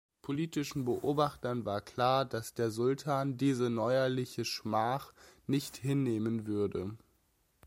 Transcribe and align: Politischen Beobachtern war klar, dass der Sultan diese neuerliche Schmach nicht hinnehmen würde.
Politischen 0.23 0.83
Beobachtern 0.83 1.63
war 1.63 1.79
klar, 1.79 2.25
dass 2.25 2.55
der 2.55 2.71
Sultan 2.71 3.37
diese 3.37 3.69
neuerliche 3.69 4.45
Schmach 4.45 5.13
nicht 5.45 5.77
hinnehmen 5.77 6.47
würde. 6.47 6.97